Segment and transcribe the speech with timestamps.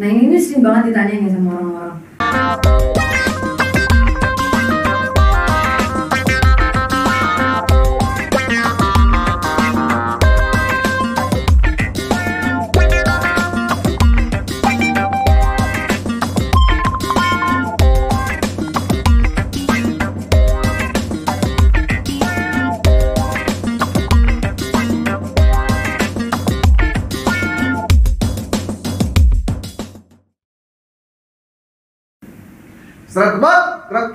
[0.00, 2.99] Nah ini sering banget ditanya nih sama orang-orang.
[33.20, 34.08] Serat tebak, serat.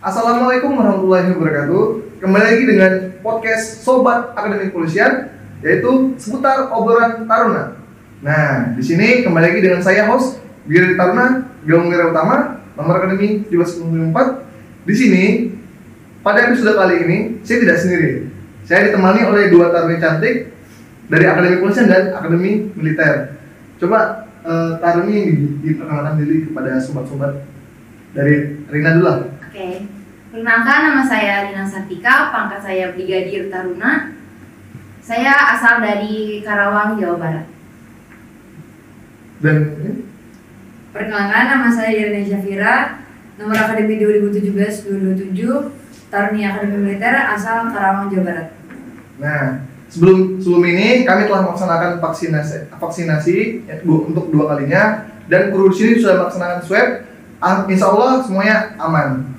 [0.00, 1.84] Assalamualaikum warahmatullahi wabarakatuh.
[2.24, 5.28] Kembali lagi dengan podcast Sobat Akademi Kepolisian,
[5.60, 7.76] yaitu seputar obrolan Taruna.
[8.24, 13.44] Nah, di sini kembali lagi dengan saya host Giri Taruna, Gilong Wira Utama, nomor akademi
[13.52, 14.88] 1794.
[14.88, 15.24] Di sini
[16.24, 18.24] pada episode kali ini saya tidak sendiri.
[18.64, 20.48] Saya ditemani oleh dua taruna cantik
[21.12, 23.36] dari Akademi Kepolisian dan Akademi Militer.
[23.76, 27.59] Coba eh, Taruni di- diperkenalkan diri kepada sobat-sobat
[28.14, 28.34] dari
[28.66, 29.18] Rina dulu lah.
[29.46, 29.68] Oke,
[30.30, 34.14] perkenalkan nama saya Rina Sartika, pangkat saya Brigadir Taruna.
[35.00, 37.46] Saya asal dari Karawang, Jawa Barat.
[39.40, 39.92] Dan ini,
[40.90, 42.98] Perkenalkan nama saya Irene Syafira,
[43.38, 48.48] nomor akademi 2017-2027, Taruni Akademi Militer asal Karawang, Jawa Barat.
[49.20, 53.36] nah sebelum sebelum ini kami telah melaksanakan vaksinasi vaksinasi
[53.68, 56.88] ya, untuk dua kalinya dan kru di sini sudah melaksanakan swab.
[57.66, 59.32] Insya Allah semuanya aman.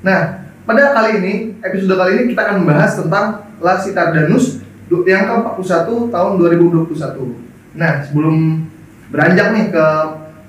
[0.00, 0.20] Nah
[0.62, 3.26] pada kali ini episode kali ini kita akan membahas tentang
[3.60, 7.36] Lasitardanus du- yang ke-41 tahun 2021.
[7.76, 8.64] Nah sebelum
[9.10, 9.86] beranjak nih ke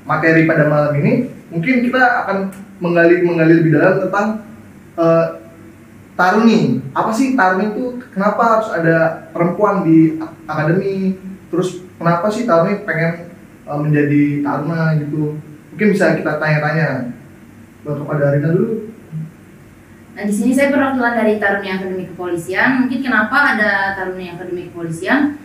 [0.05, 1.11] materi pada malam ini,
[1.49, 2.38] mungkin kita akan
[2.77, 4.27] menggali menggali lebih dalam tentang
[4.95, 5.25] eh,
[6.13, 6.80] Taruni.
[6.93, 7.97] Apa sih Taruni itu?
[8.13, 11.17] Kenapa harus ada perempuan di ak- akademi?
[11.49, 13.33] Terus kenapa sih Taruni pengen
[13.65, 15.36] eh, menjadi taruna gitu?
[15.81, 17.09] Mungkin bisa kita tanya-tanya
[17.81, 18.93] kepada Rina dulu.
[20.13, 22.86] Nah, di sini saya perwakilan dari Taruni Akademi Kepolisian.
[22.86, 25.41] Mungkin kenapa ada Taruni Akademi Kepolisian?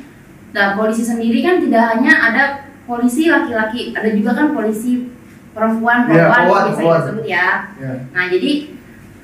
[0.52, 2.42] Nah, polisi sendiri kan tidak hanya ada
[2.84, 5.08] polisi laki-laki, ada juga kan polisi
[5.56, 7.00] perempuan, Iya, perempuan perempuan, biasanya perempuan.
[7.00, 7.48] disebut ya.
[7.80, 7.92] Ya.
[8.12, 8.50] Nah, jadi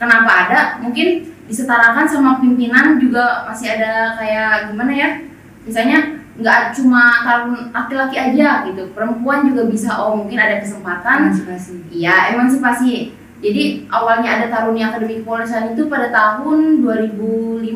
[0.01, 0.61] kenapa ada?
[0.81, 1.09] Mungkin
[1.45, 5.09] disetarakan sama pimpinan juga masih ada kayak gimana ya?
[5.69, 9.93] Misalnya nggak cuma tarun laki-laki aja gitu, perempuan juga bisa.
[10.01, 11.29] Oh, mungkin ada kesempatan.
[11.29, 11.75] Emansipasi.
[11.93, 12.93] Iya, emansipasi.
[13.43, 17.67] Jadi awalnya ada Taruni Akademi Kepolisian itu pada tahun 2005.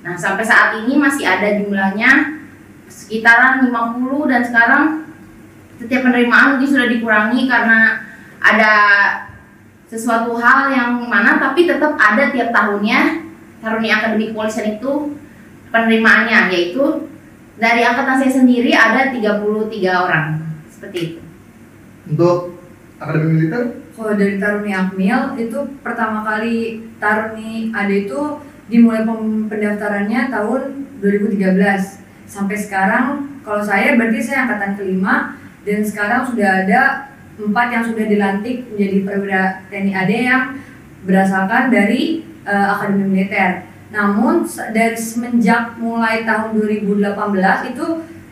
[0.00, 2.40] Nah, sampai saat ini masih ada jumlahnya
[2.88, 4.84] sekitaran 50 dan sekarang
[5.76, 8.08] setiap penerimaan mungkin sudah dikurangi karena
[8.40, 8.74] ada
[9.86, 13.20] sesuatu hal yang mana tapi tetap ada tiap tahunnya
[13.60, 15.12] Taruni Akademi Kepolisian itu
[15.68, 17.09] penerimaannya yaitu
[17.60, 19.44] dari angkatan saya sendiri ada 33
[19.84, 20.26] orang
[20.72, 21.20] seperti itu.
[22.08, 22.56] Untuk
[22.96, 28.40] akademi militer, Kalau dari Taruni Akmil itu pertama kali Taruni ada itu
[28.72, 29.04] dimulai
[29.44, 30.60] pendaftarannya tahun
[31.04, 33.06] 2013 sampai sekarang
[33.44, 35.36] kalau saya berarti saya angkatan kelima
[35.68, 40.44] dan sekarang sudah ada empat yang sudah dilantik menjadi perwira TNI AD yang
[41.04, 43.69] berasalkan dari eh, akademi militer.
[43.90, 47.86] Namun dari semenjak mulai tahun 2018 itu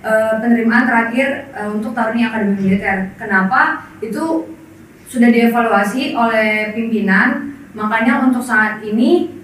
[0.06, 3.14] eh, penerimaan terakhir eh, untuk Taruni Akademi Militer.
[3.18, 3.90] Kenapa?
[3.98, 4.54] Itu
[5.08, 9.38] sudah dievaluasi oleh pimpinan, makanya untuk saat ini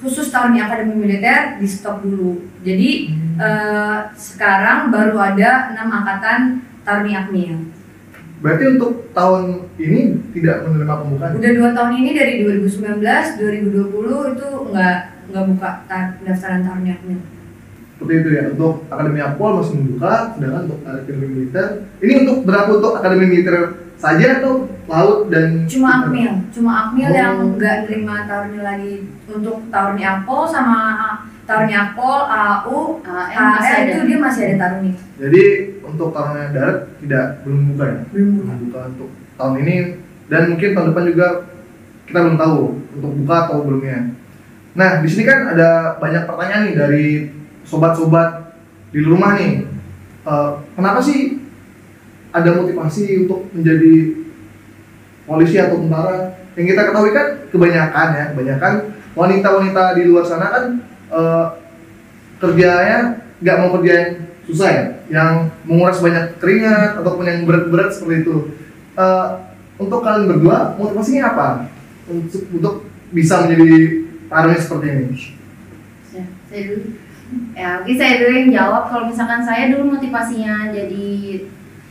[0.00, 2.40] khusus tahun akademi militer di stop dulu.
[2.64, 6.40] Jadi eh, sekarang baru ada enam angkatan
[6.84, 7.72] Taruni Akmil.
[8.44, 11.40] berarti untuk tahun ini tidak menerima pembukaan.
[11.40, 14.98] Udah dua tahun ini dari 2019, 2020 itu nggak
[15.34, 17.18] nggak buka ta- pendaftaran Taruni Akmil.
[17.94, 18.42] Seperti itu ya.
[18.54, 21.66] Untuk akademi Apol masih membuka, sedangkan untuk akademi militer
[21.98, 23.54] ini untuk berapa untuk akademi militer
[23.94, 27.14] saja atau laut dan Cuma Akmil, cuma Akmil Oh.
[27.14, 28.94] yang nggak terima Taruni lagi
[29.26, 30.80] untuk Taruni Apol sama
[31.44, 33.84] Taruni Apol, AU, ada.
[33.84, 34.92] itu dia masih ada Taruni.
[35.14, 35.44] Jadi
[35.80, 38.00] untuk taruna darat tidak belum buka ya.
[38.10, 38.44] Belum buka.
[38.44, 39.76] Belum buka untuk tahun ini
[40.26, 41.26] dan mungkin tahun depan juga
[42.04, 42.56] kita belum tahu
[42.92, 43.98] untuk buka atau belumnya.
[44.74, 47.06] Nah di sini kan ada banyak pertanyaan nih dari
[47.62, 48.58] sobat-sobat
[48.90, 49.66] di rumah nih.
[50.26, 51.38] Eh, kenapa sih
[52.34, 54.18] ada motivasi untuk menjadi
[55.26, 56.34] polisi atau tentara?
[56.58, 58.72] Yang kita ketahui kan kebanyakan ya, kebanyakan
[59.14, 60.64] wanita-wanita di luar sana kan
[61.10, 61.46] eh,
[62.42, 64.10] kerjanya nggak mau kerja yang
[64.44, 65.30] susah ya, yang
[65.64, 68.36] menguras banyak keringat ataupun yang berat-berat seperti itu.
[68.98, 69.28] Eh,
[69.74, 71.48] untuk kalian berdua motivasinya apa
[72.06, 72.74] untuk, untuk
[73.10, 74.03] bisa menjadi
[74.34, 75.04] taruna seperti ini?
[76.10, 76.82] Ya, saya dulu.
[77.54, 78.82] Ya, oke saya dulu yang jawab.
[78.90, 81.06] Kalau misalkan saya dulu motivasinya jadi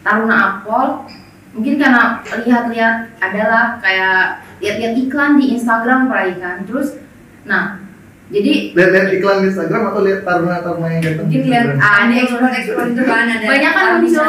[0.03, 1.07] Taruna Akpol
[1.53, 6.97] mungkin karena lihat-lihat adalah kayak lihat-lihat iklan di Instagram apalagi kan terus
[7.45, 7.77] nah
[8.33, 12.85] jadi Lihat-lihat iklan di Instagram atau lihat taruna-taruna yang ganteng mungkin lihat ada ekspor ekspor
[12.89, 14.25] itu kan ada banyak kan muncul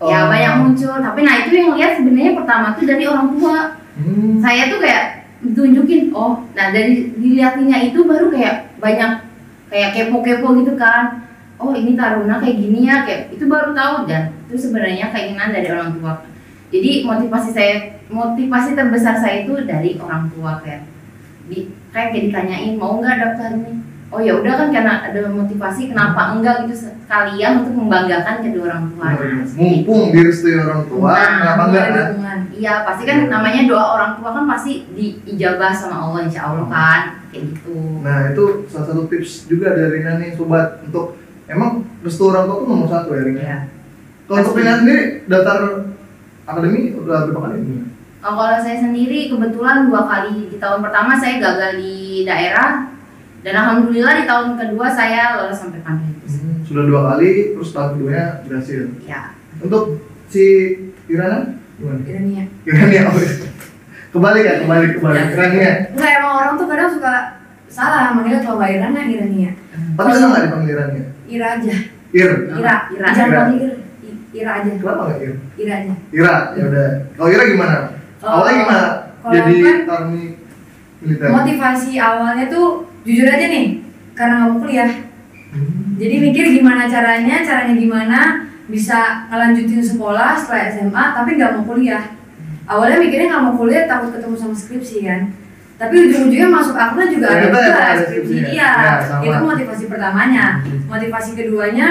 [0.00, 0.28] ya Oh.
[0.28, 3.58] banyak muncul tapi nah itu yang lihat sebenarnya pertama tuh dari orang tua
[3.90, 4.40] Hmm.
[4.40, 9.30] saya tuh kayak ditunjukin oh nah dari dilihatinnya itu baru kayak banyak
[9.70, 11.30] kayak kepo-kepo gitu kan.
[11.60, 14.10] Oh ini taruna kayak gini ya kayak itu baru tahu.
[14.10, 16.26] Dan itu sebenarnya keinginan dari orang tua.
[16.72, 17.74] Jadi motivasi saya
[18.10, 20.84] motivasi terbesar saya itu dari orang tua kayak.
[21.46, 26.34] Di kayak ditanyain mau nggak daftar ini oh ya udah kan karena ada motivasi kenapa
[26.34, 29.54] enggak gitu sekalian untuk membanggakan kedua orang tua Nah, seperti itu.
[29.54, 32.38] Mumpung direstui orang tua, Nah, kenapa enggak kan?
[32.50, 37.02] Iya pasti kan namanya doa orang tua kan pasti diijabah sama Allah insya Allah kan
[37.30, 37.74] kayak gitu.
[38.02, 41.14] Nah itu salah satu tips juga dari Rina nih sobat untuk
[41.46, 43.40] emang restu orang tua tuh nomor satu ya Rina.
[43.40, 43.58] Iya.
[44.26, 45.58] Kalau untuk Rina sendiri daftar
[46.44, 47.74] akademi udah berapa kali ini?
[48.20, 52.90] Oh, kalau saya sendiri kebetulan dua kali di tahun pertama saya gagal di daerah
[53.40, 56.32] dan alhamdulillah di tahun kedua saya lolos sampai kampus.
[56.36, 58.80] Hmm, sudah dua kali, terus tahun keduanya berhasil.
[59.02, 59.32] Ya.
[59.58, 59.96] Untuk
[60.26, 60.44] si
[61.06, 62.00] Irana gimana?
[62.02, 63.20] Irania Irania apa?
[64.10, 65.18] Kembali kan, kembali kembali.
[65.30, 65.72] Irania.
[65.90, 67.12] Enggak emang orang tuh kadang suka
[67.66, 69.50] salah manggilnya kalau nggak Irana Irania
[69.92, 71.04] Tapi senang nggak dipanggil Irania?
[71.24, 71.74] Ira aja
[72.10, 72.30] Ir.
[72.50, 73.06] Ira Ira.
[73.14, 73.40] jangan Ira.
[73.40, 73.70] panggil
[74.02, 75.32] Ir Ira aja Kenapa nggak Ir?
[75.56, 76.88] Ira aja Ira, ya udah.
[77.14, 77.76] Kalau Ira gimana?
[78.18, 78.86] Kalau- Awalnya gimana?
[79.20, 80.22] Jadi kan army
[81.00, 81.28] militer.
[81.30, 82.66] motivasi awalnya tuh
[83.02, 83.66] jujur aja nih
[84.12, 84.92] karena nggak mau kuliah.
[85.50, 85.98] Hmm.
[85.98, 88.18] jadi mikir gimana caranya caranya gimana
[88.70, 92.04] bisa ngelanjutin sekolah setelah SMA tapi nggak mau kuliah.
[92.64, 95.20] Awalnya mikirnya nggak mau kuliah takut ketemu sama skripsi kan?
[95.74, 98.06] Tapi ujung-ujungnya masuk akun juga ada Ternyata juga ada skripsi.
[98.06, 98.48] skripsinya.
[98.52, 98.92] iya Ya,
[99.26, 100.44] itu motivasi pertamanya.
[100.62, 100.78] Hmm.
[100.86, 101.88] motivasi keduanya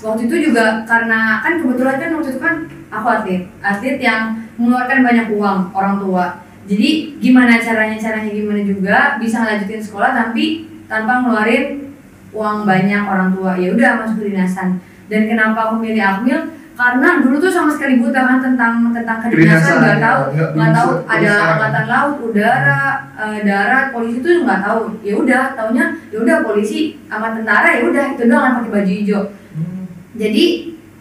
[0.00, 2.54] waktu itu juga karena kan kebetulan kan waktu itu kan
[2.90, 3.42] aku atlet.
[3.62, 4.22] Atlet yang
[4.58, 6.24] mengeluarkan banyak uang orang tua
[6.68, 11.94] jadi gimana caranya caranya gimana juga bisa ngelanjutin sekolah tapi tanpa ngeluarin
[12.30, 13.56] uang banyak orang tua.
[13.56, 16.40] Ya udah masuk kedinasan dan kenapa aku milih akmil?
[16.80, 20.04] Karena dulu tuh sama sekali buta kan tentang tentang kedinasan Kedinasan, nggak ya.
[20.08, 20.20] tahu
[20.56, 22.80] Nggak tahu ada angkatan laut udara
[23.20, 24.80] eh, darat polisi tuh nggak tahu.
[25.04, 29.22] Ya udah taunya ya udah polisi sama tentara ya udah itu doang pakai baju hijau.
[29.50, 29.84] Hmm.
[30.16, 30.44] jadi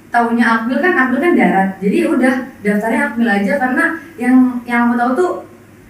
[0.10, 1.70] tahunya akmil kan akmil kan darat.
[1.80, 3.86] Jadi ya udah daftarnya akmil aja karena
[4.20, 4.36] yang
[4.68, 5.32] yang aku tahu tuh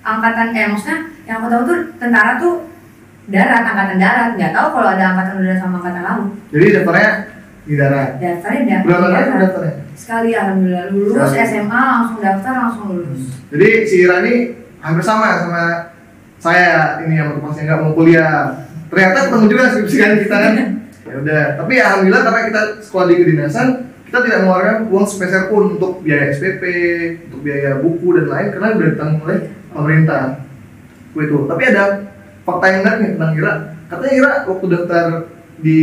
[0.02, 2.54] angkatan eh maksudnya yang aku tahu tuh tentara tuh
[3.26, 7.12] darat angkatan darat nggak tahu kalau ada angkatan udara sama angkatan laut Jadi daftarnya
[7.62, 8.10] di darat.
[8.18, 9.40] daftarnya da- Berapa di kali darat.
[9.40, 9.74] daftarnya?
[9.94, 11.44] sekali alhamdulillah lulus Sekali.
[11.46, 14.34] SMA langsung daftar langsung lulus Jadi si Ira ini
[14.80, 15.64] hampir sama sama
[16.38, 16.70] saya
[17.02, 18.64] ini yang motivasi nggak mau kuliah.
[18.88, 20.54] Ternyata ketemu juga skripsi kan kita kan.
[21.04, 21.46] Ya udah.
[21.58, 23.68] Tapi ya alhamdulillah karena kita sekolah di kedinasan,
[24.06, 26.62] kita tidak mengeluarkan uang sepeser pun untuk biaya SPP,
[27.26, 30.44] untuk biaya buku dan lain karena udah ditanggung oleh pemerintah.
[31.12, 31.38] Itu.
[31.46, 31.84] Tapi ada
[32.42, 33.54] fakta yang menarik nih tentang Ira.
[33.86, 35.06] Katanya Ira waktu daftar
[35.58, 35.80] di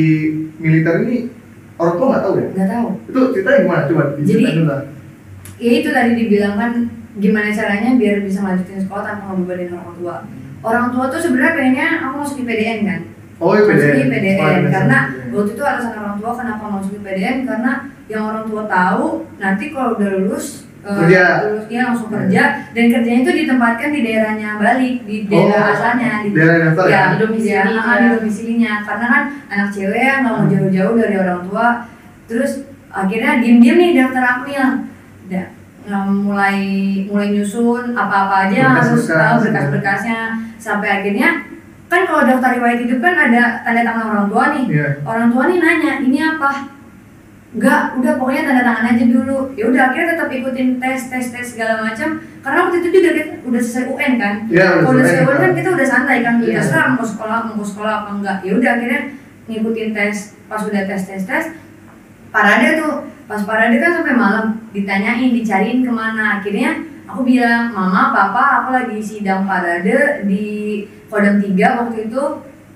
[0.56, 1.28] militer ini
[1.76, 2.46] orang tua nggak tahu ya?
[2.50, 3.82] nggak tahu Itu ceritanya gimana?
[3.84, 4.80] Coba diceritain dulu lah.
[5.56, 6.70] ya itu tadi dibilang kan
[7.16, 10.14] gimana caranya biar bisa melanjutin sekolah tanpa ngebebanin orang tua
[10.62, 13.00] orang tua tuh sebenarnya pengennya aku masuk di PDN kan
[13.36, 13.96] Oh iya masuk PDN.
[13.98, 15.28] di PDN Sekolah Dasar karena PDN.
[15.30, 17.72] waktu itu alasan orang tua kenapa masuk di PDN karena
[18.06, 19.04] yang orang tua tahu
[19.36, 20.46] nanti kalau udah lulus
[20.86, 21.24] Kerja.
[21.42, 26.12] lulus dia langsung kerja dan kerjanya itu ditempatkan di daerahnya balik di daerah Oh, asalnya
[26.22, 26.92] di daerah daftar ya?
[26.92, 27.66] ya, Di domisilinya.
[27.66, 30.52] ya, ah, di domisilinya karena kan anak cewek yang nggak mau Hmm.
[30.52, 31.66] jauh-jauh dari orang tua
[32.24, 32.52] terus
[32.88, 34.66] akhirnya diem-diem nih daftar akmil
[35.26, 35.50] Da-
[35.84, 36.58] nggak mulai
[37.04, 40.18] mulai nyusun apa-apa aja yang harus tahu berkas-berkasnya
[40.56, 41.28] sampai akhirnya
[41.86, 44.88] kan kalau daftar riwayat hidup kan ada tanda tangan orang tua nih Iya.
[45.02, 46.50] orang tua nih nanya ini apa
[47.54, 49.38] enggak udah pokoknya tanda tangan aja dulu.
[49.54, 52.08] Ya udah akhirnya tetap ikutin tes tes tes segala macam.
[52.42, 54.34] Karena waktu itu juga kita udah selesai UN kan?
[54.50, 55.42] Iya, udah kalau udah selesai, UN kan?
[55.42, 55.52] kan.
[55.54, 56.34] kita udah santai kan?
[56.42, 56.54] Iya.
[56.58, 59.00] terserah mau sekolah mau sekolah apa enggak ya udah akhirnya
[59.46, 60.16] ngikutin tes.
[60.46, 61.44] Pas udah tes tes tes
[62.34, 62.94] parade tuh.
[63.26, 64.46] Pas parade kan sampai malam.
[64.74, 66.42] Ditanyain dicariin ke mana.
[66.42, 70.44] Akhirnya aku bilang mama papa aku lagi sidang parade di
[71.06, 72.24] Kodam 3 waktu itu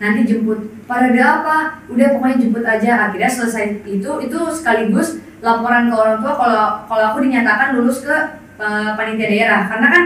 [0.00, 0.58] nanti jemput.
[0.88, 1.78] Parade apa?
[1.86, 3.06] Udah pokoknya jemput aja.
[3.06, 8.16] Akhirnya selesai itu itu sekaligus laporan ke orang tua kalau kalau aku dinyatakan lulus ke
[8.58, 9.60] eh, panitia daerah.
[9.68, 10.04] Karena kan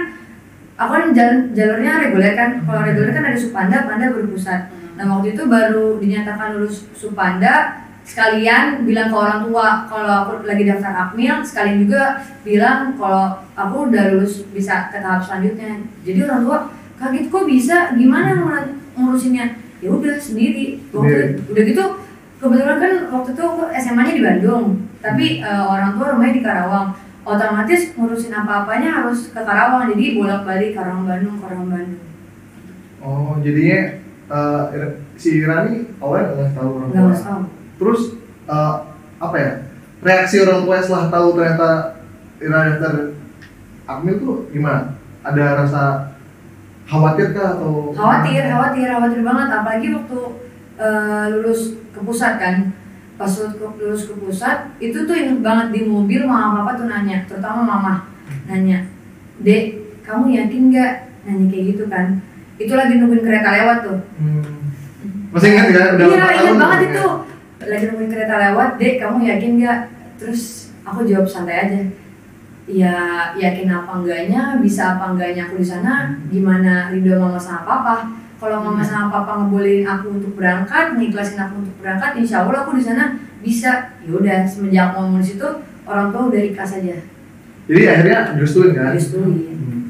[0.74, 2.50] aku kan jalur, jalurnya reguler kan.
[2.66, 8.84] Kalau reguler kan ada supanda panda berpusat nah waktu itu baru dinyatakan lulus supanda sekalian
[8.86, 14.14] bilang ke orang tua kalau aku lagi daftar akmil sekalian juga bilang kalau aku udah
[14.14, 15.82] lulus bisa ke tahap selanjutnya.
[16.04, 16.58] Jadi orang tua
[17.00, 17.76] kaget kok bisa?
[17.96, 21.52] Gimana ngurus- ngurusinnya ya udah sendiri waktu Sendiri.
[21.52, 21.84] udah gitu
[22.40, 24.64] kebetulan kan waktu itu aku SMA-nya di Bandung
[24.98, 26.88] tapi eh, orang tua rumahnya di Karawang
[27.22, 32.02] otomatis ngurusin apa-apanya harus ke Karawang jadi bolak-balik Karawang Bandung Karawang Bandung
[32.98, 34.00] Oh, jadinya
[34.72, 37.12] Ir- si Rani awalnya nggak tahu orang tua.
[37.14, 37.40] tahu
[37.76, 38.00] Terus
[38.48, 38.74] eh,
[39.20, 39.50] apa ya?
[40.00, 41.68] Reaksi orang tua setelah tahu ternyata
[42.40, 43.12] Ira daftar
[43.84, 44.96] Akmil tuh gimana?
[45.20, 45.82] Ada rasa
[46.94, 49.48] khawatir kah atau khawatir khawatir khawatir banget.
[49.50, 50.18] Apalagi waktu
[50.78, 51.60] eh, lulus
[51.90, 52.56] ke pusat kan.
[53.14, 56.86] Pas lulus ke, lulus ke pusat itu tuh inget banget di mobil mama papa tuh
[56.86, 57.94] nanya terutama mama
[58.46, 58.86] nanya
[59.42, 60.92] dek kamu yakin nggak?
[61.26, 62.06] Nanya kayak gitu kan.
[62.54, 63.98] Itu lagi nungguin kereta lewat tuh.
[64.22, 64.70] Hmm.
[65.34, 65.88] Masih ingat kan?
[65.98, 67.06] Udah iya tahun banget itu.
[67.64, 69.78] lagi nungguin kereta lewat dek kamu yakin nggak?
[70.20, 71.80] Terus aku jawab santai aja
[72.64, 72.94] ya
[73.36, 77.94] yakin apa enggaknya bisa apa enggaknya aku di sana gimana ridho mama sama papa
[78.40, 82.80] kalau mama sama papa ngebolehin aku untuk berangkat ngiklasin aku untuk berangkat insya Allah aku
[82.80, 85.48] di sana bisa yaudah semenjak ngomong di situ
[85.84, 87.04] orang tua udah ikhlas aja
[87.64, 88.92] Jadi akhirnya direstuin kan?
[88.92, 89.32] direstuin
[89.64, 89.82] Hmm.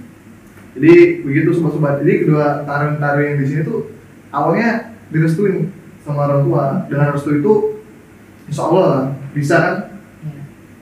[0.74, 2.02] Jadi begitu sobat-sobat.
[2.02, 3.94] Jadi kedua tarun-tarun yang di sini tuh
[4.34, 5.70] awalnya direstuin
[6.02, 6.64] sama orang tua.
[6.90, 7.52] Dengan restu itu
[8.50, 9.74] insya Allah lah, bisa kan?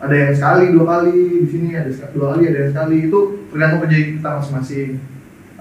[0.03, 3.19] Ada yang sekali, dua kali di sini ada sek- dua kali, ada yang sekali itu
[3.49, 4.91] tergantung kerja kita masing-masing.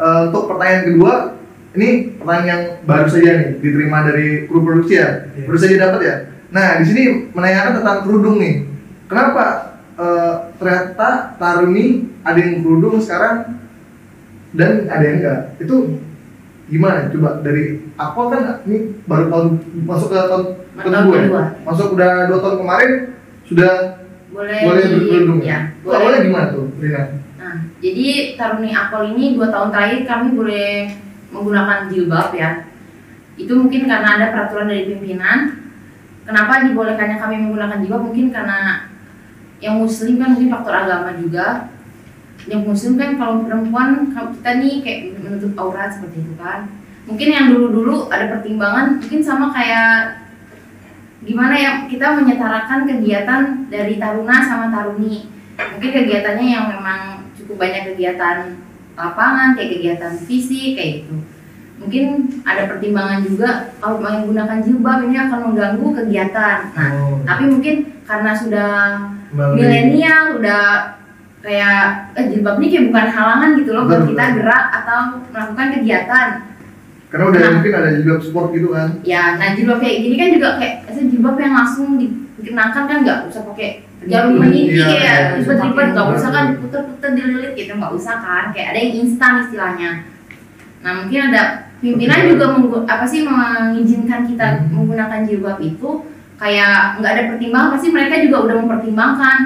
[0.02, 1.14] Eh, untuk pertanyaan kedua,
[1.72, 5.46] ini pertanyaan yang baru saja nih diterima dari kru produksi ya, Iya.
[5.46, 6.16] baru saja dapat ya.
[6.50, 8.56] Nah di sini menanyakan tentang kerudung nih.
[9.06, 9.44] Kenapa
[9.94, 11.86] eh, ternyata Taruni
[12.26, 13.62] ada yang kerudung sekarang
[14.52, 15.40] dan ada yang enggak?
[15.62, 16.02] Itu
[16.66, 17.14] gimana?
[17.14, 19.48] Coba dari aku kan ini baru tahun
[19.86, 20.44] masuk ke tahun
[20.82, 21.22] kedua ya?
[21.30, 21.44] kedua.
[21.62, 22.92] Masuk udah dua tahun kemarin
[23.46, 24.01] sudah
[24.32, 27.04] boleh boleh di- berkerudung ya Itu awalnya gimana tuh, Rina?
[27.42, 28.06] Nah, jadi
[28.38, 30.70] Taruni Akpol ini dua tahun terakhir kami boleh
[31.34, 32.70] menggunakan jilbab ya.
[33.36, 35.58] Itu mungkin karena ada peraturan dari pimpinan.
[36.22, 38.02] Kenapa dibolehkannya kami menggunakan jilbab?
[38.08, 38.86] Mungkin karena
[39.58, 41.74] yang muslim kan mungkin faktor agama juga.
[42.46, 46.70] Yang muslim kan kalau perempuan kita nih kayak menutup aurat seperti itu kan.
[47.10, 50.21] Mungkin yang dulu-dulu ada pertimbangan mungkin sama kayak
[51.22, 55.30] gimana ya kita menyetarakan kegiatan dari taruna sama taruni.
[55.58, 57.00] Mungkin kegiatannya yang memang
[57.34, 58.58] cukup banyak kegiatan
[58.92, 61.16] lapangan kayak kegiatan fisik kayak gitu.
[61.78, 62.06] Mungkin
[62.42, 66.58] ada pertimbangan juga kalau menggunakan jilbab ini akan mengganggu kegiatan.
[66.72, 67.76] Nah Oh, tapi mungkin
[68.06, 68.72] karena sudah
[69.32, 70.94] milenial udah
[71.42, 75.00] kayak eh, jilbab ini kayak bukan halangan gitu loh buat Betul, kita gerak atau
[75.30, 76.28] melakukan kegiatan.
[77.10, 77.52] Karena udah Nah.
[77.58, 78.88] mungkin ada juga sport gitu kan.
[79.04, 80.76] ya nah jilbab kayak gini kan juga kayak
[81.22, 85.88] jilbab yang langsung dikenakan kan nggak usah pakai jarum Hmm, meniti iya, kayak iya, ribet-ribet
[85.94, 86.16] nggak iya.
[86.18, 89.92] usah kan puter-puter dililit gitu nggak usah kan kayak ada yang instan istilahnya
[90.82, 91.42] nah mungkin ada
[91.78, 94.74] pimpinan juga menggu- apa sih mengizinkan kita Hmm.
[94.74, 95.90] menggunakan jilbab itu
[96.42, 99.38] kayak nggak ada pertimbangan pasti mereka juga udah mempertimbangkan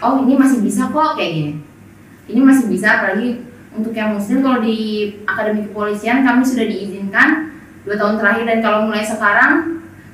[0.00, 1.52] oh ini masih bisa kok kayak gini
[2.32, 3.44] ini masih bisa apalagi
[3.76, 4.76] untuk yang muslim kalau di
[5.28, 7.52] akademi kepolisian kami sudah diizinkan
[7.84, 9.52] dua tahun terakhir dan kalau mulai sekarang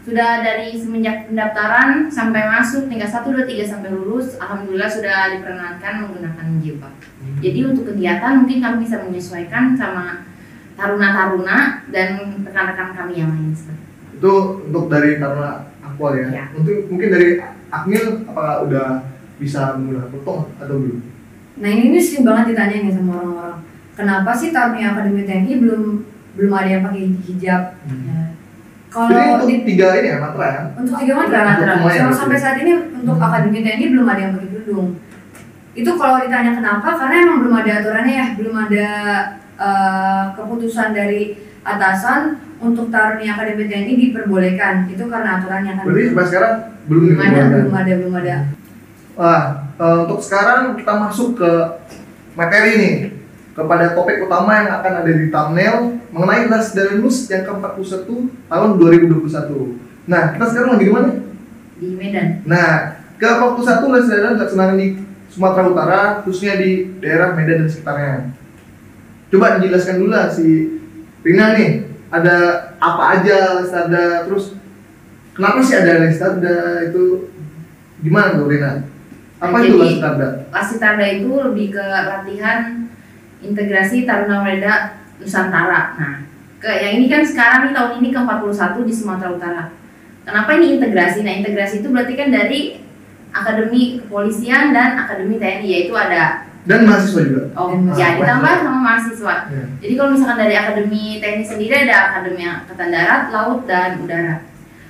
[0.02, 5.94] sudah dari semenjak pendaftaran sampai masuk tingkat 1, 2, 3 sampai lulus Alhamdulillah sudah diperkenankan
[6.02, 6.94] menggunakan jilbab
[7.42, 10.26] jadi untuk kegiatan mungkin kami bisa menyesuaikan sama
[10.74, 13.72] taruna-taruna dan rekan-rekan kami yang lain itu.
[14.22, 16.28] Untuk dari Taruna Akpol ya.
[16.30, 16.44] Ya.
[16.54, 18.88] Untuk mungkin dari Akmil apakah udah
[19.38, 21.00] bisa menggunakan potong atau belum?
[21.58, 23.58] Nah ini, ini sering banget ditanya nih sama orang-orang.
[23.92, 25.82] Kenapa sih Taruni Akademi TNI belum
[26.32, 27.62] belum ada yang pakai hijab?
[27.86, 28.20] Ya.
[28.92, 30.62] Kalau Jadi untuk di- tiga ini ya matra ya.
[30.76, 32.20] untuk tiga semuanya So, berarti.
[32.20, 34.88] sampai saat ini untuk Akademi TNI belum ada yang pakai kerudung.
[35.72, 36.88] Itu kalau ditanya kenapa?
[36.92, 38.86] Karena emang belum ada aturannya ya, belum ada
[39.56, 41.22] eh, keputusan dari
[41.64, 42.20] atasan
[42.60, 44.84] untuk Taruni Akademi TNI diperbolehkan.
[44.86, 45.84] Itu karena aturannya kan.
[45.88, 48.36] Berarti sampai sekarang belum belum ada, belum ada, belum ada.
[49.16, 51.50] Wah, eh, untuk sekarang kita masuk ke
[52.36, 52.94] materi nih
[53.52, 55.76] kepada topik utama yang akan ada di thumbnail
[56.08, 58.08] mengenai Las Darenus yang ke-41
[58.48, 60.08] tahun 2021.
[60.08, 61.10] Nah, kita sekarang lagi di mana?
[61.76, 62.46] di Medan.
[62.46, 62.70] Nah,
[63.18, 64.88] ke-41 Las Darenus dilaksanakan di
[65.28, 68.14] Sumatera Utara, khususnya di daerah Medan dan sekitarnya.
[69.28, 70.76] Coba dijelaskan dulu lah si
[71.24, 72.36] Rina nih, ada
[72.76, 74.52] apa aja Lestarda, terus
[75.32, 77.32] kenapa sih ada Lestarda itu
[78.00, 78.84] gimana tuh Rina?
[79.40, 80.28] Apa Nah, itu jadi- Lestarda?
[80.52, 82.81] Lasitarda itu lebih ke latihan
[83.42, 84.74] integrasi Taruna Muda
[85.18, 85.80] Nusantara.
[85.94, 86.16] Nah,
[86.58, 89.64] ke yang ini kan sekarang nih tahun ini ke-41 di Sumatera Utara.
[90.22, 91.20] Kenapa ini integrasi?
[91.22, 92.60] Nah, integrasi itu berarti kan dari
[93.30, 97.42] Akademi Kepolisian dan Akademi TNI yaitu ada Dan mahasiswa juga.
[97.58, 98.14] oh Dan ya mahasiswa.
[98.22, 99.34] ditambah sama mahasiswa.
[99.50, 99.64] Ya.
[99.82, 104.36] Jadi kalau misalkan dari Akademi TNI sendiri ada Akademi Angkatan Darat, Laut dan Udara.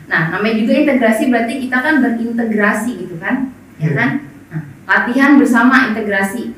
[0.05, 3.49] Nah, namanya juga integrasi berarti kita kan berintegrasi gitu kan,
[3.81, 3.93] ya Iya.
[3.97, 4.11] kan?
[4.53, 6.53] Nah, latihan bersama integrasi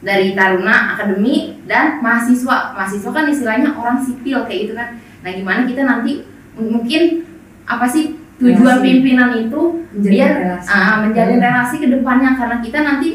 [0.00, 2.72] dari Taruna Akademi dan mahasiswa.
[2.72, 4.96] Mahasiswa kan istilahnya orang sipil kayak gitu kan.
[5.20, 7.24] Nah, gimana kita nanti mungkin
[7.64, 8.86] apa sih tujuan Relasi.
[8.86, 10.66] pimpinan itu Menjalin biar relasi.
[10.66, 11.44] ah, menjalin Hmm.
[11.44, 13.08] relasi ke depannya karena kita nanti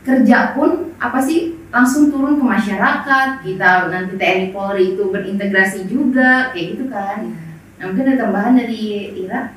[0.00, 6.50] kerja pun apa sih langsung turun ke masyarakat kita nanti TNI Polri itu berintegrasi juga
[6.50, 7.36] kayak gitu kan
[7.76, 8.80] nah, mungkin ada tambahan dari
[9.14, 9.52] Ira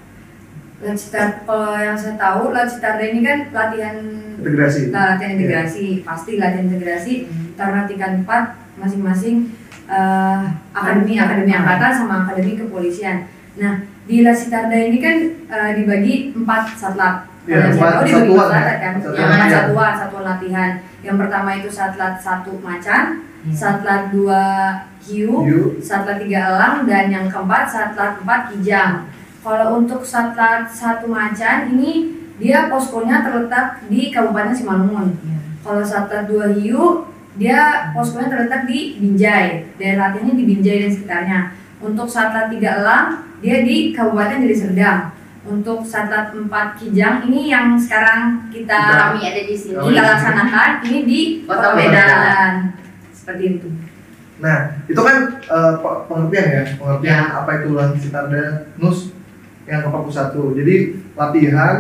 [0.84, 3.96] Lacitar, kalau yang saya tahu, Lacitar ini kan latihan
[4.36, 4.91] Integrasi.
[4.91, 7.13] Nah, latihan integrasi, pasti latihan integrasi
[7.88, 8.27] tingkat 4
[8.75, 9.48] masing-masing
[9.88, 10.41] eh,
[10.75, 13.32] akademi akademi angkatan sama akademi kepolisian.
[13.55, 15.15] Nah, di Lasitarda ini kan
[15.48, 17.32] eh, dibagi empat satlat.
[17.48, 18.94] Iya, Kalau yang saya empat tahu dibagi satuan empat ya, satlat kan.
[19.00, 19.55] satuan Yang empat latihan.
[19.55, 20.72] satuan, satuan latihan.
[21.00, 23.03] Yang pertama itu satlat satu macan,
[23.46, 23.53] Iya.
[23.55, 24.44] satlat dua
[25.05, 25.63] hiu, Hiu.
[25.79, 29.05] satlat tiga elang, dan yang keempat satlat empat kijang.
[29.46, 35.14] Kalau untuk satlat satu macan ini dia poskonya terletak di Kabupaten Simalungun.
[35.62, 37.06] Kalau satlat dua hiu
[37.38, 39.70] dia poskonya terletak di Binjai.
[39.78, 41.40] Daerah latihannya di Binjai dan sekitarnya.
[41.78, 45.14] Untuk satlat tiga elang dia di Kabupaten Deli Serdang.
[45.46, 48.74] Untuk satlat empat kijang ini yang sekarang kita
[49.14, 52.74] kami ada di sini kita laksanakan ini di Kota Medan.
[53.14, 53.70] Seperti itu.
[54.36, 55.38] Nah, itu kan
[55.80, 57.40] pe- pengertian ya, pengertian Ya.
[57.40, 58.44] apa itu Lansitarda
[58.75, 59.15] Nus
[59.66, 60.60] yang ke 41.
[60.62, 60.76] Jadi
[61.18, 61.76] latihan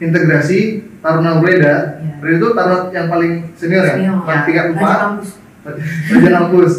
[0.00, 0.58] integrasi
[1.00, 2.00] Taruna Breda.
[2.00, 2.12] Ya.
[2.22, 4.46] Breda itu Taruna yang paling senior ya, Senior, paling ya.
[4.46, 5.28] tingkat Lanjut 4, kampus.
[5.60, 6.72] Raja kampus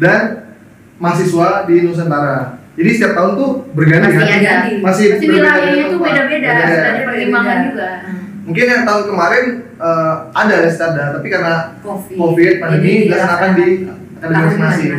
[0.00, 0.20] dan
[0.96, 2.38] mahasiswa di Nusantara.
[2.74, 4.26] Jadi setiap tahun tuh berganti masih kan?
[4.26, 7.88] ada Masih Masih berbeda-beda wilayahnya tuh beda-beda ada pertimbangan juga
[8.44, 9.44] Mungkin yang tahun kemarin
[9.80, 12.16] eh, ada Lansitarda, tapi karena Covid.
[12.20, 13.68] COVID pandemi dilaksanakan di
[14.20, 14.90] akademi masing-masing.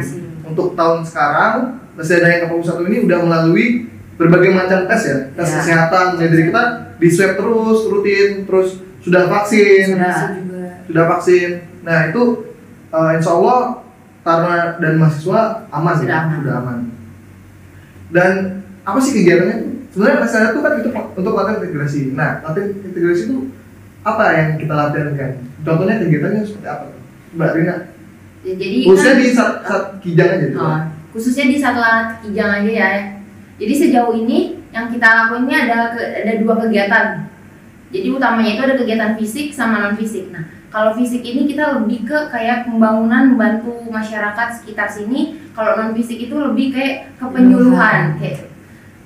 [0.46, 1.54] Untuk tahun sekarang,
[1.96, 3.68] Leseda yang ke-21 ini udah melalui
[4.16, 5.56] berbagai macam tes ya, tes Ya.
[5.60, 6.06] kesehatan.
[6.16, 6.64] Mulai dari kita
[6.96, 8.70] di swab terus, rutin, terus
[9.00, 10.64] sudah vaksin, Sudah juga.
[10.86, 11.50] sudah vaksin.
[11.82, 12.24] Nah itu
[12.90, 13.60] eh, insya Allah
[14.22, 16.38] Taruna dan mahasiswa aman Sudah ya, aman.
[16.40, 16.78] sudah aman.
[18.08, 18.32] Dan
[18.82, 19.58] apa sih kegiatannya?
[19.90, 22.02] Sebenarnya Leseda itu kan itu untuk latihan integrasi.
[22.12, 23.38] Nah latihan integrasi itu
[24.02, 25.32] apa yang kita latihankan?
[25.62, 26.84] Contohnya kegiatannya seperti apa?
[26.88, 27.02] tuh?
[27.34, 27.76] Mbak Rina,
[28.42, 30.62] Ya, jadi khususnya kan- di saat, saat kijang aja tuh.
[30.62, 30.80] Oh,
[31.12, 32.90] khususnya di satlat kijang aja ya.
[33.56, 37.06] Jadi sejauh ini yang kita lakuin ini ada ke- ada dua kegiatan.
[37.88, 40.28] Jadi utamanya itu ada kegiatan fisik sama non fisik.
[40.30, 45.40] Nah, kalau fisik ini kita lebih ke kayak pembangunan membantu masyarakat sekitar sini.
[45.56, 48.52] Kalau non fisik itu lebih kayak ke penyuluhan, kayak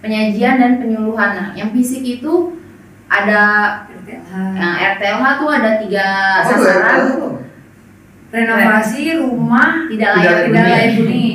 [0.02, 1.30] penyajian dan penyuluhan.
[1.30, 2.58] Nah, yang fisik itu
[3.06, 3.42] ada
[3.86, 4.34] RTLH.
[4.56, 6.08] yang RTLH tuh ada tiga
[6.42, 6.42] ya?
[6.42, 6.98] sasaran.
[8.30, 11.28] Renovasi rumah Tidak layak tidak layak huni.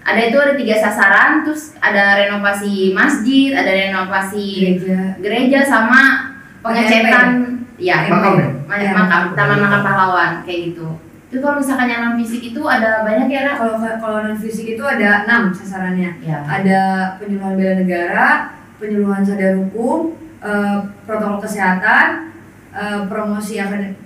[0.00, 4.46] Ada itu ada tiga sasaran terus ada renovasi masjid ada renovasi
[4.80, 5.00] gereja.
[5.20, 6.32] gereja sama
[6.64, 8.08] pengecekan ya?
[8.08, 8.48] Makam ya?
[8.80, 9.22] Ya, makam.
[9.34, 10.88] taman makam pahlawan kayak gitu.
[11.30, 14.84] Itu kalau misalkan yang non fisik itu ada banyak ya kalau kalau non fisik itu
[14.84, 16.20] ada enam sasarannya.
[16.20, 16.44] Ya.
[16.44, 16.80] Ada
[17.16, 18.28] penyuluhan bela negara
[18.76, 22.32] penyuluhan sadar hukum eh, protokol kesehatan
[22.72, 23.60] eh, promosi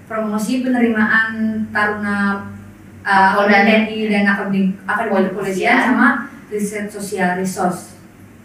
[0.07, 2.51] promosi penerimaan taruna
[3.05, 6.09] eh, Polda TNI dan akademi akademi kepolisian sama
[6.49, 7.93] riset sosial resource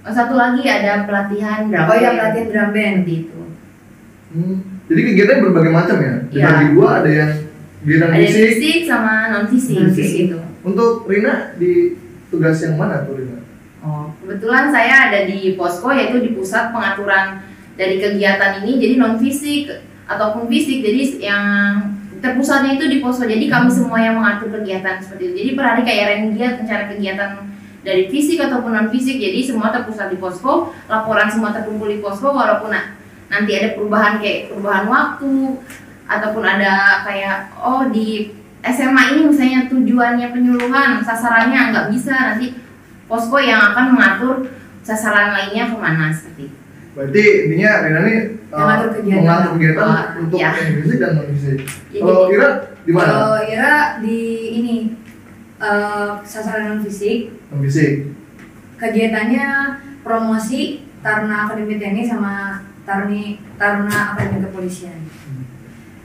[0.02, 2.18] oh, satu lagi ada pelatihan drum oh ya band.
[2.18, 3.38] pelatihan drum band seperti itu
[4.30, 4.62] Hmm.
[4.86, 6.14] Jadi kegiatan berbagai macam ya.
[6.30, 6.70] Dibagi Iya.
[6.70, 7.32] dua ada yang
[7.82, 8.46] kegiatan ada fisik.
[8.54, 10.18] fisik sama non fisik Non fisik.
[10.22, 11.98] gitu Untuk Rina di
[12.30, 13.42] tugas yang mana tuh Rina?
[13.82, 17.42] Oh, kebetulan saya ada di posko yaitu di pusat pengaturan
[17.74, 19.74] dari kegiatan ini jadi non fisik
[20.06, 21.42] ataupun fisik jadi yang
[22.20, 25.34] terpusatnya itu di posko jadi kami semua yang mengatur kegiatan seperti itu.
[25.44, 27.30] Jadi per hari kayak Rendia rencana kegiatan
[27.80, 32.36] dari fisik ataupun non fisik jadi semua terpusat di posko laporan semua terkumpul di posko
[32.36, 33.00] walaupun na-
[33.32, 35.64] nanti ada perubahan kayak perubahan waktu
[36.10, 42.60] ataupun ada kayak oh di SMA ini misalnya tujuannya penyuluhan sasarannya nggak bisa nanti
[43.08, 44.52] posko yang akan mengatur
[44.84, 46.58] sasaran lainnya ke mana seperti itu.
[47.00, 48.16] Berarti intinya Rina ini
[48.52, 48.90] uh, mengatur
[49.56, 50.52] kegiatan Oh, untuk ya.
[50.52, 51.32] fisik dan non.
[51.32, 51.64] Jadi-
[51.96, 52.50] Kalau Ira
[52.84, 53.08] di mana?
[53.16, 54.20] kalau Ira di
[54.54, 54.76] ini
[55.60, 58.12] eh, sasaran non fisik Non fisik.
[58.76, 59.48] kegiatannya
[60.04, 65.00] promosi Taruna Akademi TNI sama Taruni Taruna Akademi Kepolisian.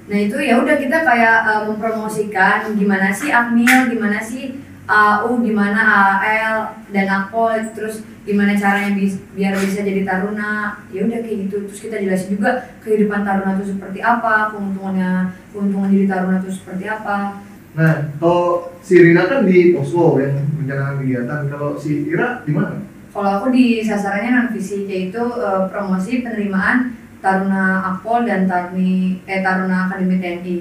[0.05, 5.81] Nah itu ya udah kita kayak uh, mempromosikan gimana sih Akmil, gimana sih AU, gimana
[6.21, 6.57] AL
[6.93, 10.77] dan Akpol, terus gimana caranya bis- biar bisa jadi taruna.
[10.93, 11.57] Ya udah kayak gitu.
[11.69, 12.51] Terus kita jelasin juga
[12.85, 17.41] kehidupan taruna itu seperti apa, keuntungannya, keuntungan jadi taruna itu seperti apa.
[17.75, 21.41] Nah, kalau si Rina kan di posko yang menjalankan kegiatan.
[21.49, 22.85] Kalau si Ira di mana?
[23.15, 29.39] kalau aku di sasarannya non fisik yaitu eh, promosi penerimaan Taruna Akpol dan Taruni eh
[29.39, 30.57] Taruna Akademi TNI.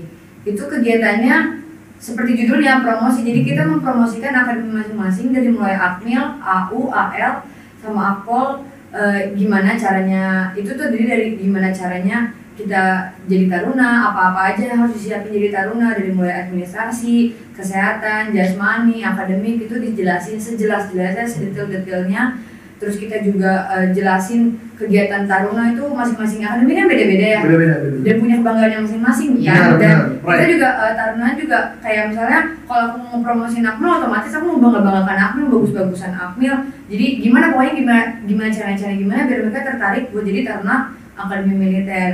[0.46, 1.62] Itu kegiatannya
[2.04, 3.24] seperti judulnya promosi.
[3.24, 7.48] Jadi kita mempromosikan akademi masing-masing dari mulai Akmil, AU, AL
[7.80, 14.54] sama Akpol eh, gimana caranya itu tuh dari dari gimana caranya kita jadi taruna apa-apa
[14.54, 15.96] aja yang harus disiapin jadi taruna.
[15.96, 22.36] Dari mulai administrasi kesehatan jasmani akademik itu dijelasin sejelas-jelasnya sedetail-detailnya.
[22.84, 27.39] Terus kita juga eh, jelasin kegiatan taruna itu masing-masing akademi kan beda-beda ya.
[27.48, 27.98] Beda-beda, beda.
[28.04, 29.63] dan punya kebanggaannya masing-masing Iya, kan?
[29.63, 30.52] Dan benar, kita right.
[30.52, 35.19] juga eh, taruna juga kayak misalnya kalau aku mau promosiin akmil otomatis aku mau bangga-banggakan
[35.19, 36.56] akmil bagus-bagusan akmil
[36.91, 40.76] jadi gimana pokoknya gimana gimana cara-cara gimana biar mereka tertarik buat jadi taruna
[41.15, 42.12] akademi militer.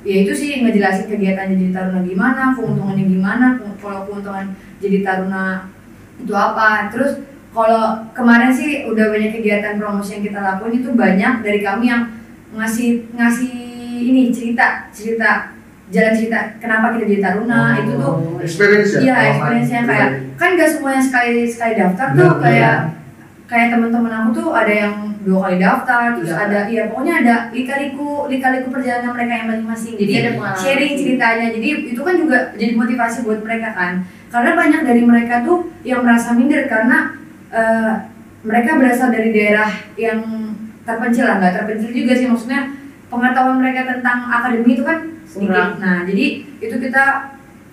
[0.00, 3.46] Ya itu sih ngejelasin kegiatan jadi taruna gimana keuntungannya gimana
[3.80, 5.72] kalau keuntungan jadi taruna
[6.20, 6.92] itu apa.
[6.92, 11.84] Terus kalau kemarin sih udah banyak kegiatan promosi yang kita lakuin itu banyak dari kami
[11.86, 12.02] yang
[12.50, 13.54] ngasih ngasih
[14.00, 15.50] ini cerita cerita
[15.88, 19.34] jalan cerita kenapa kita jadi taruna itu tuh Oh, experience ya iya pengalaman.
[19.34, 22.38] experience-nya kayak kan gak semuanya sekali sekali daftar tuh benar.
[22.40, 22.76] kayak
[23.44, 26.38] kayak teman-teman aku tuh ada yang dua kali daftar terus Iya.
[26.40, 31.46] ada iya pokoknya ada lika-liku lika-liku perjalanan mereka yang masing-masing jadi Jadi ada sharing ceritanya
[31.50, 33.92] jadi itu kan juga jadi motivasi buat mereka kan
[34.30, 37.18] karena banyak dari mereka tuh yang merasa minder karena
[37.50, 37.92] eh,
[38.40, 40.20] mereka berasal dari daerah yang
[40.82, 42.26] terpencil lah nggak terpencil juga sih.
[42.26, 42.72] Maksudnya
[43.06, 45.50] pengetahuan mereka tentang akademi itu kan sedikit.
[45.52, 45.70] Kurang.
[45.78, 46.26] nah jadi
[46.58, 47.04] itu kita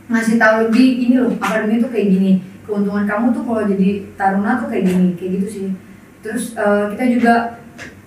[0.08, 2.32] ngasih tahu lebih ini loh akademi itu kayak gini.
[2.68, 5.66] Keuntungan kamu tuh kalau jadi taruna tuh kayak gini kayak gitu sih.
[6.20, 7.34] Terus eh, kita juga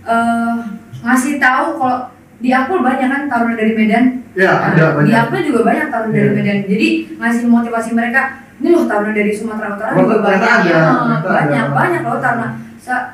[0.05, 0.57] eh,
[1.01, 1.99] ngasih tahu kalau
[2.41, 4.05] di Akpol banyak kan taruna dari Medan?
[4.33, 5.17] Ya ada Nah, di banyak.
[5.17, 6.37] Akpol juga banyak taruna dari Iya.
[6.37, 6.59] Medan.
[6.69, 8.23] Jadi ngasih motivasi mereka
[8.61, 10.45] ini loh taruna dari Sumatera Utara juga banyak.
[10.45, 10.83] ada, Ya,
[11.19, 11.73] banyak ada.
[11.73, 12.49] banyak loh taruna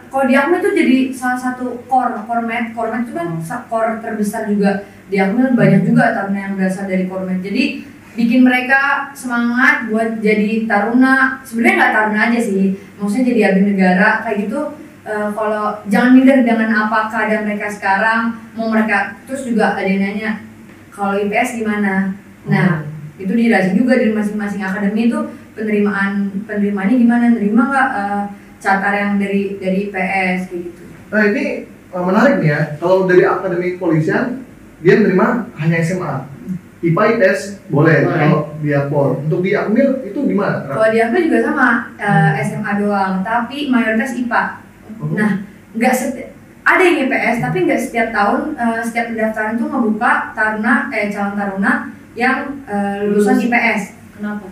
[0.09, 3.61] kalau di Akmil itu jadi salah satu core kormet kormet itu kan Hmm.
[3.69, 4.71] core terbesar juga
[5.07, 7.85] di Akmil banyak juga taruna yang berasal dari kormet jadi
[8.17, 11.45] bikin mereka semangat buat jadi taruna.
[11.45, 14.61] Sebenarnya nggak taruna aja sih maksudnya jadi abdi negara kayak gitu.
[15.05, 18.23] Eh, kalau jangan minder dengan apa keadaan mereka sekarang
[18.57, 20.31] mau mereka terus juga ada yang nanya
[20.89, 22.17] kalau IPS gimana?
[22.49, 22.83] Nah
[23.17, 25.19] itu dijelasin juga dari masing-masing akademi itu
[25.57, 28.23] penerimaan penerimaannya gimana nerima nggak eh,
[28.61, 33.23] catar yang dari dari IPS kayak gitu Nah ini uh, menarik nih ya, kalau dari
[33.23, 34.43] akademi kepolisian
[34.83, 36.15] dia menerima hanya SMA.
[36.85, 37.41] IPA IPS
[37.73, 38.21] boleh, Boleh.
[38.21, 39.09] kalau di Akpol.
[39.25, 40.69] Untuk di Akmil itu gimana?
[40.69, 45.13] kalau di Akmil juga sama eh, SMA doang tapi mayoritas IPA Oh.
[45.13, 45.45] Nah,
[45.77, 45.93] nggak
[46.65, 51.37] ada yang IPS tapi nggak setiap tahun eh, setiap pendaftaran tuh ngebuka taruna eh calon
[51.37, 51.73] taruna
[52.17, 53.83] yang eh, lulusan IPS.
[54.17, 54.49] Kenapa?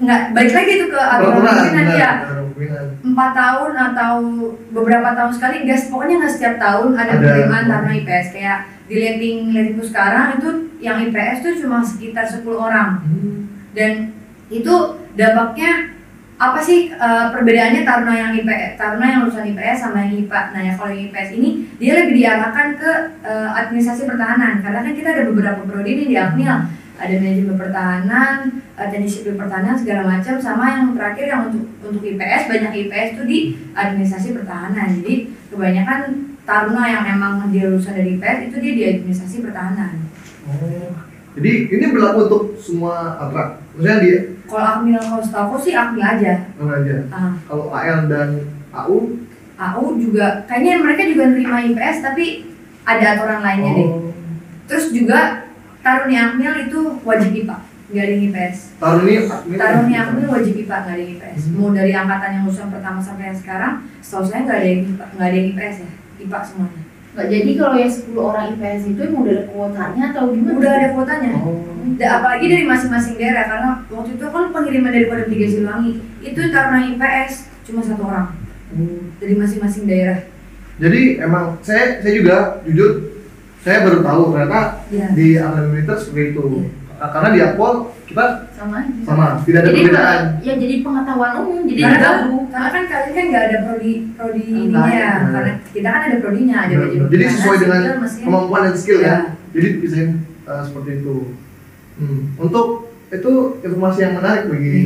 [0.00, 2.10] Nggak balik lagi itu ke aturan pimpinan benar, ya
[3.00, 4.14] empat tahun atau
[4.72, 7.20] beberapa tahun sekali gas pokoknya nggak setiap tahun ada, Ada.
[7.20, 8.58] penerimaan taruna IPS kayak
[8.90, 10.50] di letting lettingku sekarang itu
[10.82, 13.00] yang IPS tuh cuma sekitar 10 orang
[13.72, 14.12] dan
[14.50, 14.74] itu
[15.14, 15.99] dampaknya
[16.40, 20.60] apa sih eh, perbedaannya taruna yang IPS taruna yang lulusan IPS sama yang IPA nah
[20.64, 24.64] ya kalau yang IPS ini dia lebih diarahkan ke eh, administrasi pertahanan.
[24.64, 26.80] Karena kan kita ada beberapa prodi nih di Akmil.
[27.00, 28.36] Ada manajemen pertahanan
[28.72, 30.40] eh, teknik sipil pertahanan segala macam.
[30.40, 33.38] Sama yang terakhir yang untuk untuk IPS banyak IPS tuh di
[33.76, 34.96] administrasi pertahanan.
[34.96, 36.00] Jadi kebanyakan
[36.48, 40.08] taruna yang emang dia lulusan dari IPS itu dia di administrasi pertahanan.
[40.48, 41.09] Oh.
[41.38, 43.62] Jadi ini berlaku untuk semua atrak.
[43.76, 44.10] Maksudnya di
[44.50, 46.96] kalau Akmil kalau setahu aku sih Akmil aja mana aja.
[47.14, 47.32] Ah.
[47.46, 48.28] Kalau AL dan
[48.74, 48.96] AU
[49.54, 52.50] AU juga kayaknya mereka juga nerima IPS tapi
[52.82, 53.86] ada aturan lainnya deh.
[53.86, 54.10] oh.
[54.66, 55.46] Terus juga
[55.80, 57.56] Taruni Akmil itu wajib IPA,
[57.88, 58.56] nggak ada IPS.
[58.76, 59.56] Taruni Akmil.
[59.56, 61.40] Taruni Akmil wajib IPA, nggak ada IPS.
[61.48, 61.54] Hmm.
[61.56, 65.06] Mau dari angkatan yang lulusan pertama sampai yang sekarang, setahu saya nggak ada yang IPA,
[65.16, 65.90] nggak ada yang IPS ya,
[66.20, 66.82] IPA semuanya.
[67.10, 70.54] Nggak jadi kalau yang 10 orang IPS itu emang udah ada kuotanya atau gimana?
[70.56, 71.30] Udah ada kuotanya.
[71.36, 71.58] Oh.
[71.98, 76.40] Da- apalagi dari masing-masing daerah karena waktu itu kan pengiriman dari Kodam 3 Siliwangi itu
[76.48, 78.26] Taruna IPS cuma satu orang
[78.70, 79.10] Hmm.
[79.18, 80.18] dari masing-masing daerah.
[80.78, 83.10] Jadi emang saya saya juga jujur
[83.60, 85.06] saya baru tahu ternyata Iya.
[85.10, 85.26] di
[85.68, 86.70] militer seperti itu.
[86.96, 87.72] Karena di Akpol
[88.06, 88.92] kita sama aja.
[89.08, 90.20] sama, tidak ada jadi perbedaan.
[90.44, 93.92] ya jadi pengetahuan umum jadi karena kan, baru karena kan kalian kan nggak ada prodi
[94.12, 96.74] prodi ininya ya karena kita kan ada prodinya ada.
[96.76, 97.80] Jadi pertahanan, sesuai dengan
[98.20, 99.08] kemampuan dan skill ya.
[99.08, 99.16] Ya.
[99.56, 100.10] Jadi desain
[100.44, 101.16] uh, seperti itu.
[101.96, 102.20] Hmm.
[102.36, 102.68] Untuk
[103.10, 103.32] itu
[103.64, 104.76] informasi yang menarik bagi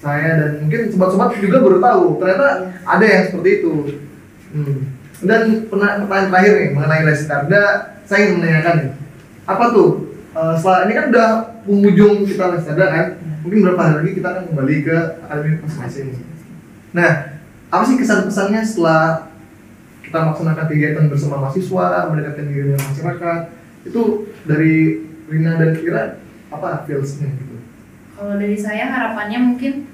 [0.00, 2.48] saya dan mungkin sobat-sobat juga baru tahu ternyata
[2.88, 3.72] ada yang seperti itu.
[4.56, 4.76] Hmm.
[5.18, 7.20] Dan pertanyaan terakhir nih mengenai les
[8.08, 8.90] saya ingin menanyakan nih,
[9.44, 11.28] apa tuh uh, setelah ini kan udah
[11.64, 13.06] penghujung kita les Darda kan,
[13.44, 16.08] mungkin berapa hari lagi kita akan kembali ke akademi masing-masing.
[16.92, 17.10] Nah,
[17.68, 19.28] apa sih kesan-pesannya setelah
[20.08, 23.40] kita melaksanakan kegiatan bersama mahasiswa, mendekatkan diri dengan masyarakat.
[23.84, 24.02] Itu
[24.48, 26.16] dari Rina dan Kira
[26.48, 27.60] apa feelsnya gitu?
[28.16, 29.84] Kalau dari saya harapannya mungkin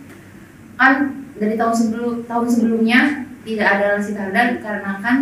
[0.78, 3.00] kan dari tahun sebelum tahun sebelumnya
[3.42, 5.16] tidak ada Lasitarda dikarenakan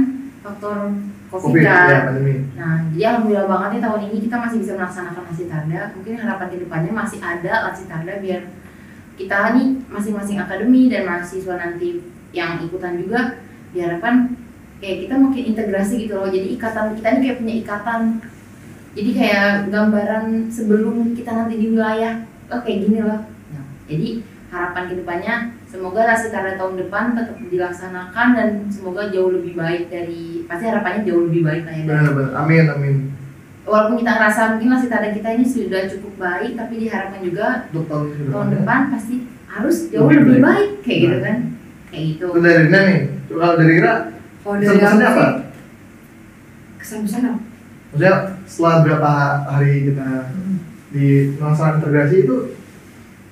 [0.44, 0.76] faktor
[1.32, 1.88] COVID, Covid kan.
[1.88, 2.34] ya pandemi.
[2.52, 5.80] Nah, jadi alhamdulillah banget nih tahun ini kita masih bisa melaksanakan Lasitarda.
[5.96, 8.42] Mungkin harapan ke depannya masih ada Lasitarda biar
[9.16, 12.04] kita nih masing-masing akademi dan mahasiswa nanti
[12.36, 13.40] yang ikutan juga
[13.72, 14.36] diharapkan
[14.80, 16.28] kayak kita makin integrasi gitu loh.
[16.28, 18.02] Jadi ikatan kita ini kayak punya ikatan.
[18.92, 23.24] Jadi kayak gambaran sebelum kita nanti di wilayah, oh kayak gini loh.
[23.24, 24.20] Nah, jadi
[24.52, 25.34] harapan ke depannya
[25.64, 31.24] semoga Lasitarda tahun depan tetap dilaksanakan dan semoga jauh lebih baik dari pasti harapannya jauh
[31.24, 32.32] lebih baik lah ya dari Benar-benar.
[32.36, 32.96] Amin amin.
[33.62, 37.84] walaupun kita ngerasa mungkin masih tanda kita ini sudah cukup baik tapi diharapkan juga Untuk
[37.86, 38.54] tahun ke tahun depannya.
[38.58, 39.14] depan pasti
[39.48, 40.44] harus jauh Lebih lebih, baik.
[40.44, 40.70] baik.
[40.82, 41.36] kayak gitu kan
[41.88, 43.00] kayak gitu Itu dari Rina nih.
[43.32, 45.24] Kalau dari dari pesan-pesannya aku apa?
[45.24, 45.40] sih,
[46.78, 47.38] kesan-pesan apa?
[47.92, 49.12] Maksudnya setelah berapa
[49.48, 50.08] hari kita
[50.90, 52.36] di melaksanakan integrasi itu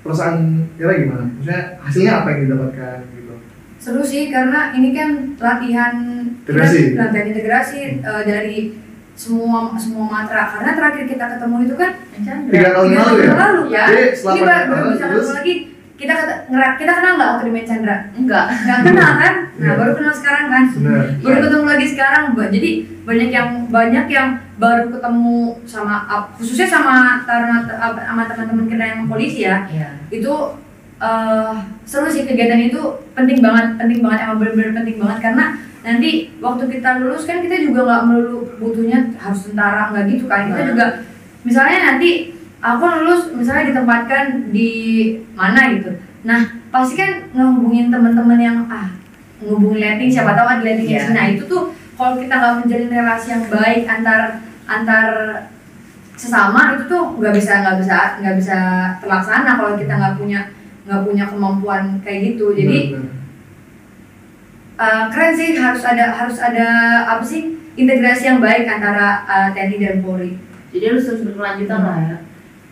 [0.00, 0.36] perasaan
[0.74, 1.24] Kira gimana?
[1.30, 3.34] Maksudnya hasilnya apa yang didapatkan gitu?
[3.76, 5.94] Seru sih karena ini kan latihan
[6.38, 6.78] Integrasi.
[6.86, 8.58] kita- latihan integrasi eh, dari
[9.12, 11.90] semua semua matra karena terakhir kita ketemu itu kan.
[12.48, 13.32] Tiga tahun lalu ya?
[13.34, 13.84] lalu Ya.
[13.86, 15.54] Jadi ini baru baru bisa ketemu lagi
[16.00, 19.76] kita keta- ngera- kita kenal nggak Akademi Chandra enggak nggak kenal kan nah Iya.
[19.76, 21.04] baru kenal sekarang kan benar.
[21.14, 21.42] baru Iya.
[21.44, 22.48] ketemu lagi sekarang Mbak.
[22.50, 22.70] jadi
[23.02, 25.94] banyak yang banyak yang baru ketemu sama
[26.32, 27.68] khususnya sama taruna
[28.00, 29.88] sama teman-teman kita yang polisi ya Iya.
[30.10, 30.32] itu
[30.98, 35.44] eh, seru sih kegiatan itu penting banget penting banget emang benar-benar penting banget karena
[35.80, 40.44] nanti waktu kita lulus kan kita juga nggak melulu butuhnya harus tentara nggak gitu kan
[40.46, 40.68] kita Nah.
[40.70, 40.86] juga
[41.40, 44.70] misalnya nanti aku lulus misalnya ditempatkan di
[45.32, 45.96] mana gitu.
[46.28, 48.92] Nah pasti kan ngehubungin teman-teman yang ah
[49.40, 51.16] ngehubungin letting siapa tahu ada letting di sini.
[51.16, 54.20] nah itu tuh kalau kita nggak menjalin relasi yang baik antar
[54.68, 55.08] antar
[56.20, 58.58] sesama itu tuh nggak bisa nggak bisa nggak bisa
[59.00, 60.40] terlaksana kalau kita nggak punya
[60.84, 62.52] nggak punya kemampuan kayak gitu.
[62.52, 62.92] Jadi
[64.76, 66.68] uh, keren sih harus ada harus ada
[67.08, 70.36] apa sih integrasi yang baik antara uh, TNI dan Polri.
[70.76, 72.18] Jadi harus terus berkelanjutan lah ya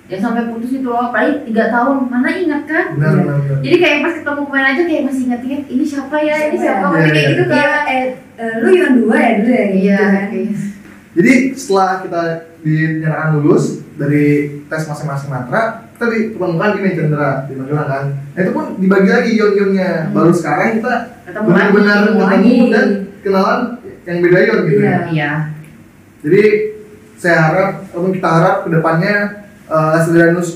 [0.09, 3.21] ya sampai putus itu loh apalagi tiga tahun mana ingat kan benar Iya.
[3.21, 3.59] benar benar.
[3.61, 6.89] jadi kayak pas ketemu kemarin aja kayak masih ingat-ingat ini siapa ya ini Siapa ya?
[6.97, 8.05] kayak Iya, gitu kan eh,
[8.41, 10.27] eh, lu yang dua ya dulu ya gitu iya kan
[11.19, 12.21] Jadi setelah kita
[12.63, 13.65] dinyatakan lulus
[13.99, 14.27] dari
[14.71, 18.05] tes masing-masing matra, kita ditemukan gini Chandra di Magelang kan.
[18.15, 19.91] Nah itu pun dibagi lagi ion-ionnya.
[20.07, 20.15] Hmm.
[20.15, 20.95] Baru sekarang kita
[21.43, 22.87] benar-benar ketemu dan
[23.27, 23.61] kenalan
[24.07, 24.79] yang beda ion gitu.
[24.79, 24.87] Iya.
[24.87, 25.01] ya.
[25.11, 25.33] iya
[26.23, 26.43] Jadi
[27.19, 29.15] saya harap, kita harap ke depannya
[29.69, 29.97] uh,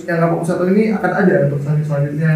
[0.08, 2.34] yang kapok satu ini akan ada untuk selanjut selanjutnya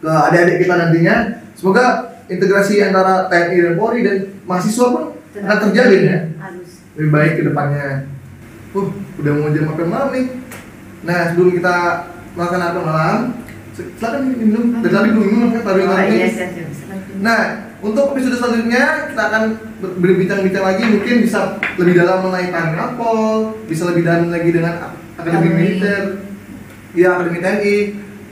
[0.00, 1.16] ke adik-adik kita nantinya.
[1.56, 1.84] Semoga
[2.28, 5.04] integrasi antara TNI dan Polri dan mahasiswa pun
[5.36, 7.88] akan terjalin ya harus lebih baik ke depannya.
[8.76, 8.88] Uh,
[9.20, 10.26] udah mau jam makan malam nih.
[11.06, 11.76] Nah, sebelum kita
[12.36, 13.20] makan apel malam,
[13.72, 14.64] silakan minum.
[14.84, 16.28] Dari tadi belum minum kan tadi oh iya.
[17.16, 17.40] Nah,
[17.80, 19.42] untuk episode selanjutnya kita akan
[19.80, 24.74] ber- berbincang-bincang lagi mungkin bisa lebih dalam mengenai Tarni Apol, bisa lebih dalam lagi dengan
[25.16, 25.48] Akademi.
[25.56, 26.02] Militer,
[26.92, 27.76] ya Akademi TNI,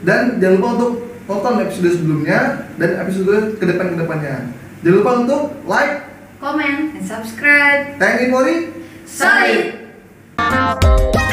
[0.05, 0.91] dan jangan lupa untuk
[1.25, 4.35] tonton episode sebelumnya dan episode ke depan ke depannya.
[4.85, 6.05] Jangan lupa untuk like
[6.37, 8.57] komen and subscribe TNI Polri
[9.09, 9.85] solid
[10.37, 11.24] Solid.